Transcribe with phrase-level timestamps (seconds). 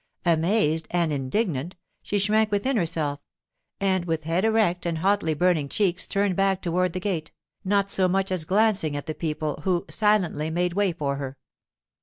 [0.25, 3.19] Amazed and indignant, she shrank within herself;
[3.79, 7.31] and with head erect and hotly burning cheeks turned back toward the gate,
[7.63, 11.37] not so much as glancing at the people, who silently made way for her.